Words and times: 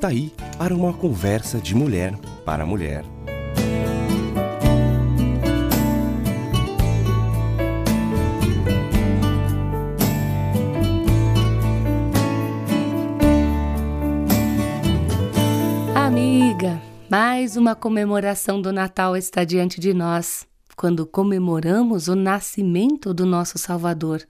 Está 0.00 0.08
aí 0.08 0.32
para 0.56 0.74
uma 0.74 0.94
conversa 0.94 1.58
de 1.58 1.74
mulher 1.74 2.16
para 2.42 2.64
mulher. 2.64 3.04
Amiga, 15.94 16.80
mais 17.10 17.58
uma 17.58 17.74
comemoração 17.74 18.62
do 18.62 18.72
Natal 18.72 19.14
está 19.14 19.44
diante 19.44 19.78
de 19.78 19.92
nós, 19.92 20.46
quando 20.78 21.04
comemoramos 21.04 22.08
o 22.08 22.14
nascimento 22.14 23.12
do 23.12 23.26
nosso 23.26 23.58
Salvador. 23.58 24.26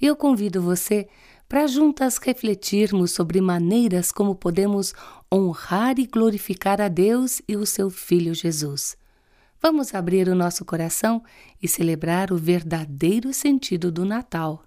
Eu 0.00 0.16
convido 0.16 0.62
você 0.62 1.06
para 1.50 1.66
juntas 1.66 2.16
refletirmos 2.16 3.10
sobre 3.10 3.40
maneiras 3.40 4.12
como 4.12 4.36
podemos 4.36 4.94
honrar 5.34 5.98
e 5.98 6.06
glorificar 6.06 6.80
a 6.80 6.86
Deus 6.86 7.42
e 7.48 7.56
o 7.56 7.66
seu 7.66 7.90
Filho 7.90 8.32
Jesus. 8.32 8.96
Vamos 9.60 9.92
abrir 9.92 10.28
o 10.28 10.34
nosso 10.36 10.64
coração 10.64 11.24
e 11.60 11.66
celebrar 11.66 12.30
o 12.30 12.36
verdadeiro 12.36 13.34
sentido 13.34 13.90
do 13.90 14.04
Natal. 14.04 14.62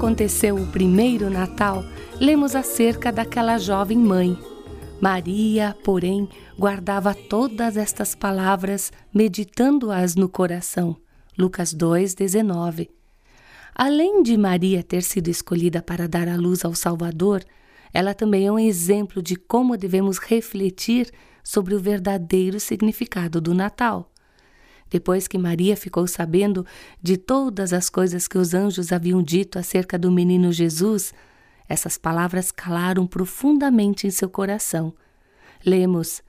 Aconteceu 0.00 0.56
o 0.56 0.66
primeiro 0.66 1.28
Natal, 1.28 1.84
lemos 2.18 2.54
acerca 2.54 3.12
daquela 3.12 3.58
jovem 3.58 3.98
mãe. 3.98 4.34
Maria, 4.98 5.76
porém, 5.84 6.26
guardava 6.58 7.14
todas 7.14 7.76
estas 7.76 8.14
palavras, 8.14 8.90
meditando-as 9.12 10.14
no 10.14 10.26
coração. 10.26 10.96
Lucas 11.38 11.74
2:19. 11.74 12.88
Além 13.74 14.22
de 14.22 14.38
Maria 14.38 14.82
ter 14.82 15.02
sido 15.02 15.28
escolhida 15.28 15.82
para 15.82 16.08
dar 16.08 16.28
a 16.28 16.36
luz 16.36 16.64
ao 16.64 16.74
Salvador, 16.74 17.44
ela 17.92 18.14
também 18.14 18.46
é 18.46 18.50
um 18.50 18.58
exemplo 18.58 19.22
de 19.22 19.36
como 19.36 19.76
devemos 19.76 20.16
refletir 20.16 21.10
sobre 21.44 21.74
o 21.74 21.78
verdadeiro 21.78 22.58
significado 22.58 23.38
do 23.38 23.52
Natal. 23.52 24.09
Depois 24.90 25.28
que 25.28 25.38
Maria 25.38 25.76
ficou 25.76 26.06
sabendo 26.06 26.66
de 27.00 27.16
todas 27.16 27.72
as 27.72 27.88
coisas 27.88 28.26
que 28.26 28.36
os 28.36 28.52
anjos 28.52 28.92
haviam 28.92 29.22
dito 29.22 29.58
acerca 29.58 29.96
do 29.96 30.10
menino 30.10 30.52
Jesus, 30.52 31.14
essas 31.68 31.96
palavras 31.96 32.50
calaram 32.50 33.06
profundamente 33.06 34.06
em 34.06 34.10
seu 34.10 34.28
coração. 34.28 34.92
Lemos: 35.64 36.20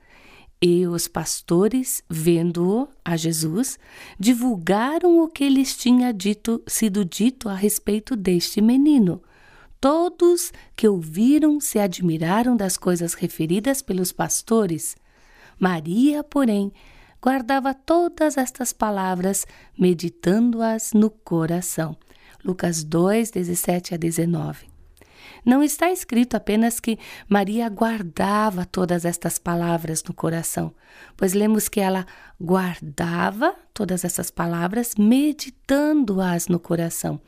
E 0.62 0.86
os 0.86 1.08
pastores, 1.08 2.04
vendo-o, 2.08 2.88
a 3.04 3.18
Jesus, 3.18 3.80
divulgaram 4.20 5.20
o 5.20 5.28
que 5.28 5.50
lhes 5.50 5.76
tinha 5.76 6.14
dito, 6.14 6.62
sido 6.68 7.04
dito 7.04 7.50
a 7.50 7.56
respeito 7.56 8.16
deste 8.16 8.62
menino. 8.62 9.20
Todos 9.80 10.54
que 10.76 10.88
ouviram 10.88 11.60
se 11.60 11.80
admiraram 11.80 12.56
das 12.56 12.78
coisas 12.78 13.16
referidas 13.16 13.82
pelos 13.82 14.12
pastores. 14.12 14.96
Maria, 15.60 16.24
porém, 16.24 16.72
guardava 17.22 17.74
todas 17.74 18.38
estas 18.38 18.74
palavras, 18.74 19.46
meditando-as 19.78 20.94
no 20.94 21.10
coração. 21.10 21.96
Lucas 22.44 22.84
2, 22.84 23.30
17 23.32 23.94
a 23.94 23.98
19. 23.98 24.72
Não 25.46 25.64
está 25.64 25.92
escrito 25.92 26.36
apenas 26.36 26.80
que 26.80 27.00
Maria 27.28 27.68
guardava 27.70 28.66
todas 28.66 29.06
estas 29.06 29.40
palavras 29.40 30.04
no 30.04 30.14
coração, 30.14 30.74
pois 31.18 31.34
lemos 31.34 31.68
que 31.68 31.80
ela 31.80 32.06
guardava 32.40 33.56
todas 33.74 34.06
essas 34.06 34.30
palavras, 34.30 34.94
meditando-as 34.96 36.48
no 36.48 36.60
coração. 36.60 37.20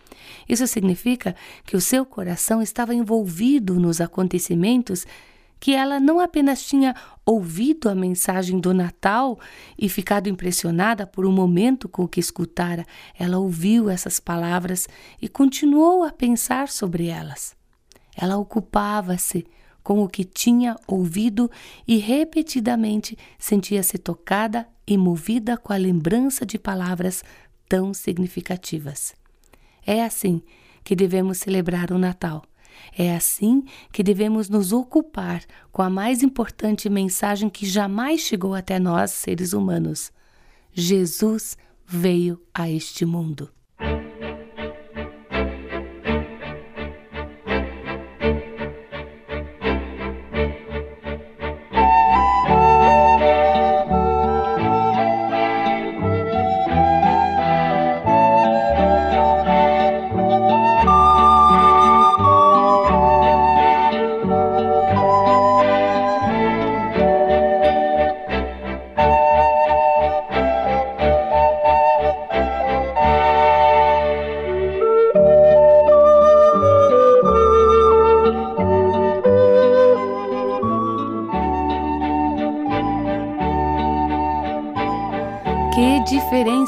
Isso 0.48 0.68
significa 0.68 1.36
que 1.66 1.76
o 1.76 1.82
seu 1.82 2.06
coração 2.06 2.62
estava 2.62 2.94
envolvido 2.94 3.80
nos 3.80 4.00
acontecimentos 4.00 5.06
que 5.64 5.74
ela 5.74 5.98
não 5.98 6.20
apenas 6.20 6.62
tinha 6.62 6.94
ouvido 7.26 7.88
a 7.88 7.96
mensagem 7.96 8.60
do 8.60 8.74
Natal 8.74 9.40
e 9.80 9.88
ficado 9.88 10.28
impressionada 10.28 11.08
por 11.08 11.26
um 11.26 11.32
momento 11.32 11.88
com 11.88 12.04
o 12.04 12.08
que 12.08 12.20
escutara, 12.20 12.86
ela 13.18 13.38
ouviu 13.38 13.90
essas 13.90 14.20
palavras 14.20 14.90
e 15.22 15.30
continuou 15.30 16.04
a 16.04 16.12
pensar 16.12 16.68
sobre 16.68 17.08
elas. 17.08 17.56
Ela 18.14 18.36
ocupava-se 18.36 19.46
com 19.82 20.04
o 20.04 20.10
que 20.10 20.26
tinha 20.26 20.76
ouvido 20.86 21.50
e 21.88 21.96
repetidamente 21.96 23.18
sentia-se 23.40 23.98
tocada 23.98 24.68
e 24.86 24.98
movida 24.98 25.56
com 25.56 25.72
a 25.72 25.78
lembrança 25.78 26.46
de 26.46 26.60
palavras 26.60 27.24
tão 27.70 27.94
significativas. 27.94 29.14
É 29.88 30.04
assim 30.04 30.42
que 30.84 30.94
devemos 30.94 31.38
celebrar 31.38 31.90
o 31.94 31.98
Natal 31.98 32.44
é 32.98 33.16
assim 33.16 33.64
que 33.92 34.04
devemos 34.04 34.50
nos 34.50 34.72
ocupar 34.72 35.44
com 35.72 35.82
a 35.82 35.90
mais 35.90 36.24
importante 36.24 36.90
mensagem 36.90 37.50
que 37.50 37.66
jamais 37.66 38.22
chegou 38.22 38.54
até 38.54 38.80
nós, 38.80 39.12
seres 39.12 39.54
humanos. 39.54 40.12
Jesus 40.74 41.58
veio 41.86 42.42
a 42.54 42.70
este 42.70 43.06
mundo. 43.06 43.50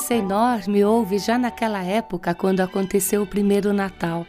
Diferença 0.05 0.13
enorme 0.13 0.85
houve 0.85 1.17
já 1.17 1.35
naquela 1.35 1.83
época 1.83 2.35
quando 2.35 2.59
aconteceu 2.59 3.23
o 3.23 3.27
primeiro 3.27 3.73
Natal. 3.73 4.27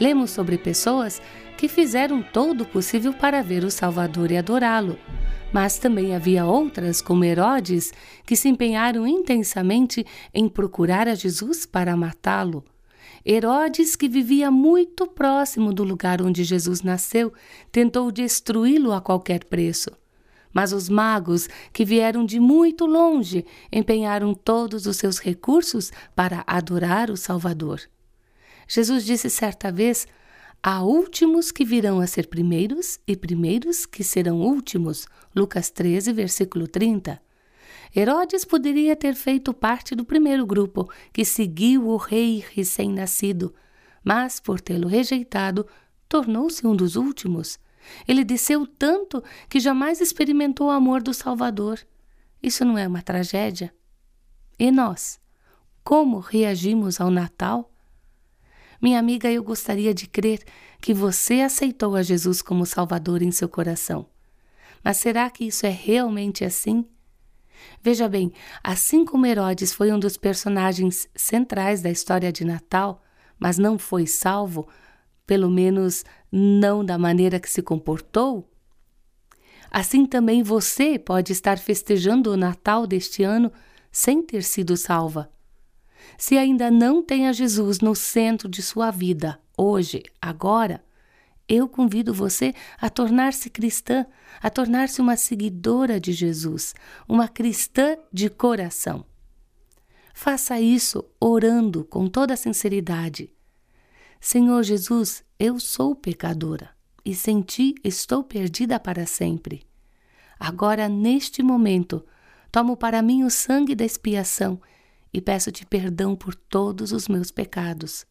Lemos 0.00 0.30
sobre 0.30 0.58
pessoas 0.58 1.22
que 1.56 1.68
fizeram 1.68 2.22
todo 2.22 2.62
o 2.62 2.66
possível 2.66 3.12
para 3.12 3.40
ver 3.40 3.62
o 3.62 3.70
Salvador 3.70 4.32
e 4.32 4.36
adorá-lo. 4.36 4.98
Mas 5.52 5.78
também 5.78 6.12
havia 6.12 6.44
outras, 6.44 7.00
como 7.00 7.24
Herodes, 7.24 7.92
que 8.26 8.34
se 8.34 8.48
empenharam 8.48 9.06
intensamente 9.06 10.04
em 10.34 10.48
procurar 10.48 11.06
a 11.06 11.14
Jesus 11.14 11.66
para 11.66 11.96
matá-lo. 11.96 12.64
Herodes, 13.24 13.94
que 13.94 14.08
vivia 14.08 14.50
muito 14.50 15.06
próximo 15.06 15.72
do 15.72 15.84
lugar 15.84 16.20
onde 16.20 16.42
Jesus 16.42 16.82
nasceu, 16.82 17.32
tentou 17.70 18.10
destruí-lo 18.10 18.92
a 18.92 19.00
qualquer 19.00 19.44
preço. 19.44 19.90
Mas 20.52 20.72
os 20.72 20.88
magos, 20.88 21.48
que 21.72 21.84
vieram 21.84 22.24
de 22.24 22.38
muito 22.38 22.84
longe, 22.86 23.44
empenharam 23.72 24.34
todos 24.34 24.86
os 24.86 24.96
seus 24.96 25.18
recursos 25.18 25.90
para 26.14 26.44
adorar 26.46 27.10
o 27.10 27.16
Salvador. 27.16 27.80
Jesus 28.68 29.04
disse 29.04 29.30
certa 29.30 29.72
vez: 29.72 30.06
Há 30.62 30.82
últimos 30.82 31.50
que 31.50 31.64
virão 31.64 32.00
a 32.00 32.06
ser 32.06 32.28
primeiros 32.28 33.00
e 33.06 33.16
primeiros 33.16 33.84
que 33.84 34.04
serão 34.04 34.40
últimos. 34.40 35.06
Lucas 35.34 35.70
13, 35.70 36.12
versículo 36.12 36.68
30. 36.68 37.20
Herodes 37.94 38.44
poderia 38.44 38.96
ter 38.96 39.14
feito 39.14 39.52
parte 39.52 39.94
do 39.94 40.04
primeiro 40.04 40.46
grupo 40.46 40.90
que 41.12 41.24
seguiu 41.24 41.88
o 41.88 41.96
rei 41.96 42.44
recém-nascido, 42.54 43.54
mas, 44.02 44.40
por 44.40 44.60
tê-lo 44.60 44.88
rejeitado, 44.88 45.66
tornou-se 46.08 46.66
um 46.66 46.74
dos 46.74 46.96
últimos. 46.96 47.58
Ele 48.06 48.24
desceu 48.24 48.66
tanto 48.66 49.22
que 49.48 49.60
jamais 49.60 50.00
experimentou 50.00 50.68
o 50.68 50.70
amor 50.70 51.02
do 51.02 51.12
Salvador. 51.12 51.78
Isso 52.42 52.64
não 52.64 52.76
é 52.76 52.86
uma 52.86 53.02
tragédia? 53.02 53.72
E 54.58 54.70
nós? 54.70 55.20
Como 55.84 56.18
reagimos 56.18 57.00
ao 57.00 57.10
Natal? 57.10 57.72
Minha 58.80 58.98
amiga, 58.98 59.30
eu 59.30 59.42
gostaria 59.44 59.94
de 59.94 60.08
crer 60.08 60.42
que 60.80 60.92
você 60.92 61.40
aceitou 61.40 61.94
a 61.94 62.02
Jesus 62.02 62.42
como 62.42 62.66
Salvador 62.66 63.22
em 63.22 63.30
seu 63.30 63.48
coração. 63.48 64.06
Mas 64.82 64.96
será 64.96 65.30
que 65.30 65.44
isso 65.44 65.64
é 65.64 65.70
realmente 65.70 66.44
assim? 66.44 66.84
Veja 67.80 68.08
bem, 68.08 68.32
assim 68.62 69.04
como 69.04 69.26
Herodes 69.26 69.72
foi 69.72 69.92
um 69.92 69.98
dos 69.98 70.16
personagens 70.16 71.08
centrais 71.14 71.80
da 71.80 71.90
história 71.90 72.32
de 72.32 72.44
Natal, 72.44 73.02
mas 73.38 73.58
não 73.58 73.78
foi 73.78 74.06
salvo, 74.06 74.68
pelo 75.26 75.48
menos 75.48 76.04
não 76.32 76.82
da 76.82 76.96
maneira 76.96 77.38
que 77.38 77.50
se 77.50 77.60
comportou, 77.60 78.50
assim 79.70 80.06
também 80.06 80.42
você 80.42 80.98
pode 80.98 81.30
estar 81.30 81.58
festejando 81.58 82.32
o 82.32 82.36
Natal 82.36 82.86
deste 82.86 83.22
ano 83.22 83.52
sem 83.90 84.22
ter 84.22 84.42
sido 84.42 84.76
salva. 84.76 85.30
Se 86.16 86.38
ainda 86.38 86.70
não 86.70 87.02
tem 87.02 87.28
a 87.28 87.32
Jesus 87.32 87.80
no 87.80 87.94
centro 87.94 88.48
de 88.48 88.62
sua 88.62 88.90
vida, 88.90 89.38
hoje, 89.56 90.02
agora, 90.20 90.82
eu 91.48 91.68
convido 91.68 92.14
você 92.14 92.54
a 92.80 92.88
tornar-se 92.88 93.50
cristã, 93.50 94.06
a 94.40 94.48
tornar-se 94.48 95.00
uma 95.00 95.16
seguidora 95.16 96.00
de 96.00 96.12
Jesus, 96.12 96.74
uma 97.06 97.28
cristã 97.28 97.96
de 98.12 98.30
coração. 98.30 99.04
Faça 100.14 100.60
isso 100.60 101.04
orando 101.20 101.84
com 101.84 102.08
toda 102.08 102.36
sinceridade. 102.36 103.32
Senhor 104.24 104.62
Jesus, 104.62 105.24
eu 105.36 105.58
sou 105.58 105.96
pecadora 105.96 106.70
e 107.04 107.12
sem 107.12 107.42
ti 107.42 107.74
estou 107.82 108.22
perdida 108.22 108.78
para 108.78 109.04
sempre. 109.04 109.66
Agora, 110.38 110.88
neste 110.88 111.42
momento, 111.42 112.06
tomo 112.52 112.76
para 112.76 113.02
mim 113.02 113.24
o 113.24 113.30
sangue 113.30 113.74
da 113.74 113.84
expiação 113.84 114.62
e 115.12 115.20
peço-te 115.20 115.66
perdão 115.66 116.14
por 116.14 116.36
todos 116.36 116.92
os 116.92 117.08
meus 117.08 117.32
pecados. 117.32 118.06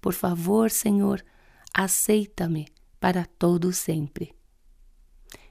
Por 0.00 0.12
favor, 0.12 0.70
Senhor, 0.70 1.20
aceita-me 1.74 2.68
para 3.00 3.26
todo 3.26 3.72
sempre. 3.72 4.32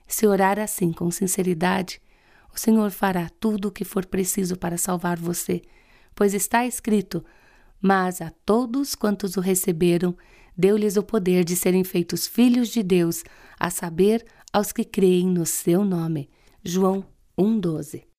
Se 0.08 0.26
orar 0.26 0.58
assim 0.58 0.94
com 0.94 1.12
sinceridade, 1.12 2.02
o 2.56 2.58
Senhor 2.58 2.92
fará 2.92 3.30
tudo 3.42 3.68
o 3.68 3.72
que 3.72 3.84
for 3.84 4.06
preciso 4.06 4.56
para 4.56 4.78
salvar 4.78 5.20
você, 5.20 5.62
pois 6.16 6.34
está 6.34 6.66
escrito: 6.66 7.26
Mas 7.82 8.22
a 8.22 8.32
todos 8.46 8.94
quantos 8.94 9.38
o 9.38 9.42
receberam, 9.42 10.16
deu-lhes 10.56 10.98
o 10.98 11.04
poder 11.04 11.44
de 11.44 11.56
serem 11.56 11.84
feitos 11.84 12.28
filhos 12.28 12.70
de 12.70 12.84
Deus, 12.84 13.24
a 13.60 13.70
saber, 13.70 14.24
aos 14.54 14.72
que 14.72 14.84
creem 14.84 15.28
no 15.28 15.46
seu 15.46 15.84
nome. 15.84 16.30
João 16.64 17.04
1,12. 17.38 18.11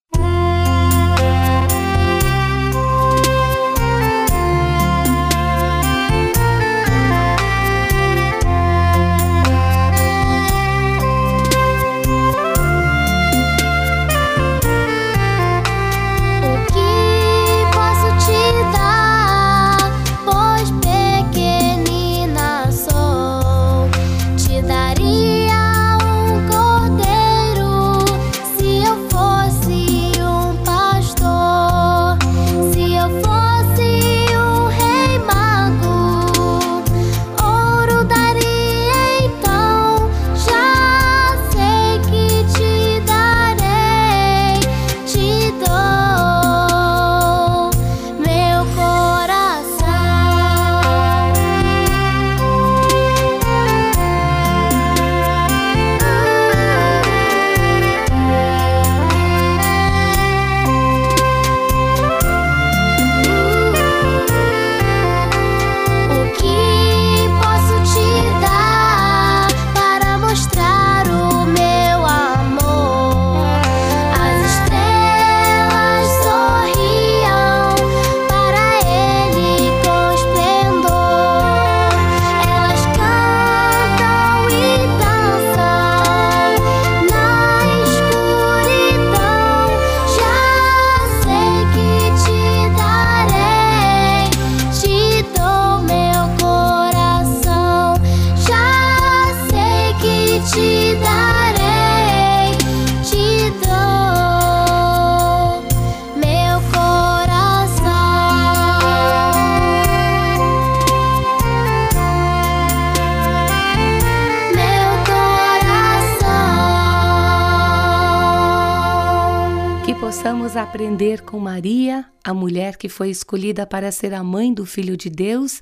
Possamos 120.22 120.56
aprender 120.56 121.22
com 121.22 121.40
Maria, 121.40 122.04
a 122.22 122.32
mulher 122.32 122.76
que 122.76 122.88
foi 122.88 123.10
escolhida 123.10 123.66
para 123.66 123.90
ser 123.90 124.14
a 124.14 124.22
mãe 124.22 124.54
do 124.54 124.64
Filho 124.64 124.96
de 124.96 125.10
Deus 125.10 125.60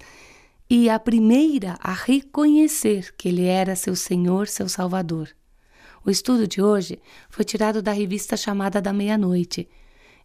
e 0.69 0.91
a 0.91 0.99
primeira 0.99 1.79
a 1.81 1.95
reconhecer 1.95 3.15
que 3.17 3.31
Ele 3.31 3.47
era 3.47 3.75
seu 3.75 3.97
Senhor, 3.97 4.47
seu 4.49 4.69
Salvador. 4.69 5.31
O 6.05 6.11
estudo 6.11 6.47
de 6.47 6.61
hoje 6.61 7.01
foi 7.31 7.43
tirado 7.43 7.81
da 7.81 7.91
revista 7.91 8.37
chamada 8.37 8.83
da 8.83 8.93
Meia-Noite. 8.93 9.67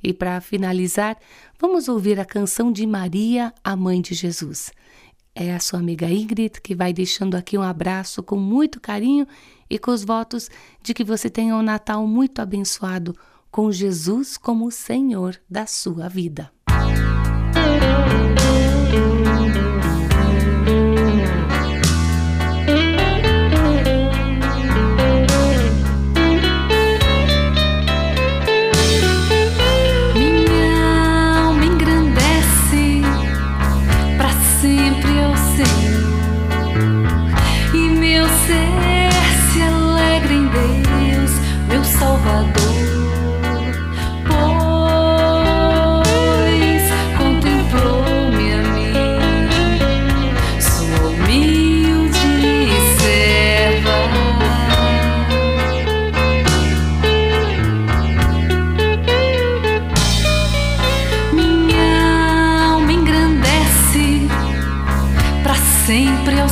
E 0.04 0.12
para 0.12 0.42
finalizar, 0.42 1.18
vamos 1.58 1.88
ouvir 1.88 2.20
a 2.20 2.26
canção 2.26 2.74
de 2.74 2.86
Maria, 2.86 3.54
a 3.64 3.74
mãe 3.74 4.02
de 4.02 4.14
Jesus. 4.14 4.70
É 5.34 5.56
a 5.56 5.62
sua 5.62 5.80
amiga 5.80 6.10
Ingrid 6.10 6.60
que 6.60 6.76
vai 6.76 6.92
deixando 6.92 7.36
aqui 7.36 7.58
um 7.58 7.64
abraço 7.64 8.22
com 8.22 8.36
muito 8.36 8.82
carinho 8.82 9.26
e 9.70 9.80
com 9.80 9.92
os 9.92 10.04
votos 10.04 10.50
de 10.84 10.94
que 10.94 11.06
você 11.06 11.30
tenha 11.30 11.56
um 11.56 11.62
Natal 11.62 12.06
muito 12.06 12.42
abençoado 12.42 13.16
com 13.56 13.72
Jesus 13.72 14.36
como 14.36 14.70
Senhor 14.70 15.40
da 15.50 15.66
sua 15.66 16.10
vida. 16.10 16.52
Meu 41.70 42.65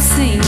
sim. 0.03 0.42